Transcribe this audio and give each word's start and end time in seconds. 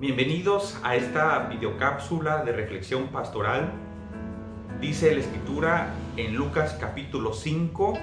Bienvenidos 0.00 0.78
a 0.84 0.94
esta 0.94 1.48
videocápsula 1.48 2.44
de 2.44 2.52
reflexión 2.52 3.08
pastoral. 3.08 3.72
Dice 4.80 5.12
la 5.12 5.18
escritura 5.18 5.92
en 6.16 6.36
Lucas 6.36 6.78
capítulo 6.80 7.32
5, 7.32 7.94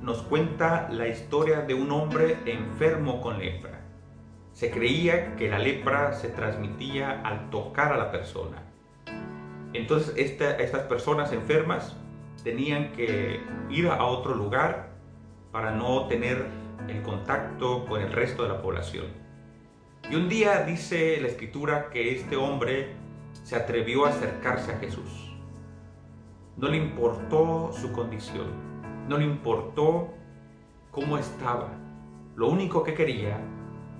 nos 0.00 0.22
cuenta 0.22 0.88
la 0.90 1.08
historia 1.08 1.60
de 1.60 1.74
un 1.74 1.92
hombre 1.92 2.38
enfermo 2.46 3.20
con 3.20 3.38
lepra. 3.38 3.82
Se 4.54 4.70
creía 4.70 5.36
que 5.36 5.50
la 5.50 5.58
lepra 5.58 6.14
se 6.14 6.30
transmitía 6.30 7.20
al 7.20 7.50
tocar 7.50 7.92
a 7.92 7.98
la 7.98 8.10
persona. 8.10 8.62
Entonces 9.74 10.14
estas 10.16 10.84
personas 10.84 11.34
enfermas 11.34 11.98
tenían 12.42 12.92
que 12.92 13.42
ir 13.68 13.88
a 13.88 14.04
otro 14.04 14.34
lugar 14.34 14.88
para 15.52 15.70
no 15.70 16.06
tener 16.06 16.46
el 16.88 17.02
contacto 17.02 17.84
con 17.84 18.00
el 18.00 18.10
resto 18.10 18.44
de 18.44 18.48
la 18.48 18.62
población. 18.62 19.29
Y 20.08 20.14
un 20.14 20.28
día 20.28 20.62
dice 20.64 21.20
la 21.20 21.28
escritura 21.28 21.90
que 21.90 22.16
este 22.16 22.36
hombre 22.36 22.94
se 23.44 23.56
atrevió 23.56 24.06
a 24.06 24.10
acercarse 24.10 24.72
a 24.72 24.78
Jesús. 24.78 25.32
No 26.56 26.68
le 26.68 26.76
importó 26.78 27.70
su 27.72 27.92
condición, 27.92 28.48
no 29.08 29.18
le 29.18 29.24
importó 29.24 30.08
cómo 30.90 31.18
estaba. 31.18 31.68
Lo 32.34 32.48
único 32.48 32.82
que 32.82 32.94
quería 32.94 33.38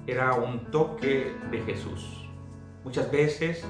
era 0.07 0.35
un 0.35 0.71
toque 0.71 1.33
de 1.51 1.61
Jesús. 1.63 2.29
Muchas 2.85 3.11
veces 3.11 3.65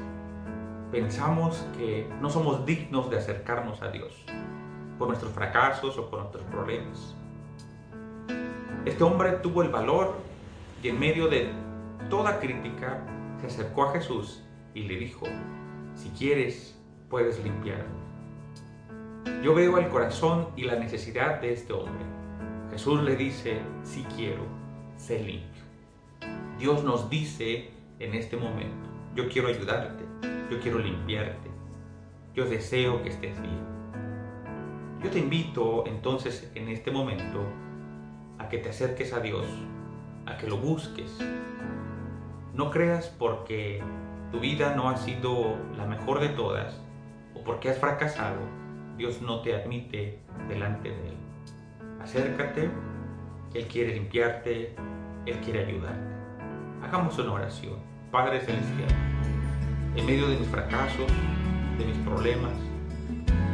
pensamos 0.90 1.66
que 1.76 2.08
no 2.20 2.30
somos 2.30 2.64
dignos 2.64 3.10
de 3.10 3.18
acercarnos 3.18 3.82
a 3.82 3.90
Dios 3.90 4.24
por 4.98 5.08
nuestros 5.08 5.32
fracasos 5.32 5.96
o 5.98 6.08
por 6.08 6.20
nuestros 6.20 6.44
problemas. 6.44 7.14
Este 8.84 9.04
hombre 9.04 9.32
tuvo 9.42 9.62
el 9.62 9.68
valor 9.68 10.16
y 10.82 10.88
en 10.88 10.98
medio 10.98 11.28
de 11.28 11.50
toda 12.10 12.40
crítica, 12.40 13.06
se 13.40 13.46
acercó 13.46 13.84
a 13.84 13.92
Jesús 13.92 14.42
y 14.74 14.82
le 14.82 14.96
dijo, 14.96 15.26
si 15.94 16.10
quieres, 16.10 16.76
puedes 17.08 17.42
limpiar. 17.42 17.86
Yo 19.42 19.54
veo 19.54 19.78
el 19.78 19.88
corazón 19.88 20.48
y 20.56 20.64
la 20.64 20.74
necesidad 20.74 21.40
de 21.40 21.52
este 21.52 21.72
hombre. 21.72 22.04
Jesús 22.72 23.02
le 23.02 23.16
dice, 23.16 23.60
si 23.84 24.02
quiero, 24.16 24.44
sé 24.96 25.22
limpio. 25.22 25.62
Dios 26.58 26.84
nos 26.84 27.08
dice 27.08 27.70
en 28.00 28.14
este 28.14 28.36
momento, 28.36 28.88
yo 29.14 29.28
quiero 29.28 29.48
ayudarte, 29.48 30.04
yo 30.50 30.60
quiero 30.60 30.78
limpiarte, 30.78 31.48
yo 32.34 32.44
deseo 32.44 33.02
que 33.02 33.10
estés 33.10 33.40
bien. 33.40 33.60
Yo 35.02 35.10
te 35.10 35.20
invito 35.20 35.84
entonces 35.86 36.50
en 36.54 36.68
este 36.68 36.90
momento 36.90 37.44
a 38.38 38.48
que 38.48 38.58
te 38.58 38.68
acerques 38.68 39.12
a 39.12 39.20
Dios, 39.20 39.46
a 40.26 40.36
que 40.36 40.46
lo 40.46 40.58
busques, 40.58 41.18
no 42.54 42.70
creas 42.70 43.06
porque 43.18 43.82
tu 44.32 44.40
vida 44.40 44.74
no 44.74 44.88
ha 44.88 44.96
sido 44.96 45.56
la 45.76 45.86
mejor 45.86 46.20
de 46.20 46.30
todas 46.30 46.80
o 47.34 47.42
porque 47.44 47.70
has 47.70 47.78
fracasado, 47.78 48.40
Dios 48.96 49.22
no 49.22 49.40
te 49.42 49.54
admite 49.54 50.18
delante 50.48 50.90
de 50.90 51.08
Él. 51.08 51.16
Acércate, 52.02 52.70
Él 53.54 53.66
quiere 53.66 53.94
limpiarte, 53.94 54.74
Él 55.26 55.36
quiere 55.44 55.64
ayudarte. 55.66 56.10
Hagamos 56.82 57.18
una 57.18 57.32
oración. 57.32 57.78
Padre 58.10 58.40
Celestial, 58.40 58.88
en 59.94 60.06
medio 60.06 60.28
de 60.28 60.36
mis 60.36 60.48
fracasos, 60.48 61.06
de 61.78 61.84
mis 61.84 61.96
problemas, 61.98 62.52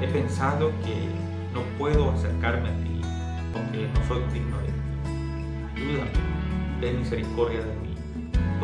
he 0.00 0.08
pensado 0.08 0.70
que 0.82 1.08
no 1.52 1.62
puedo 1.78 2.10
acercarme 2.10 2.70
a 2.70 2.76
ti 2.76 3.00
porque 3.52 3.88
no 3.94 4.04
soy 4.08 4.22
digno 4.32 4.58
de 4.58 4.66
ti. 4.66 4.72
Ayúdame, 5.76 6.10
ten 6.80 6.98
misericordia 7.00 7.60
de 7.60 7.74
mí 7.76 7.95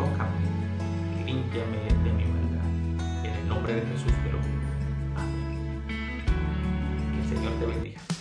tócame, 0.02 1.24
límpiame 1.24 1.78
de 2.02 2.12
mi 2.12 2.24
maldad. 2.24 3.24
En 3.24 3.34
el 3.34 3.48
nombre 3.48 3.74
de 3.74 3.82
Jesús 3.82 4.12
te 4.24 4.32
lo 4.32 4.38
pido. 4.40 4.60
Amén. 5.16 5.82
Que 7.12 7.20
el 7.20 7.28
Señor 7.28 7.52
te 7.60 7.66
bendiga. 7.66 8.11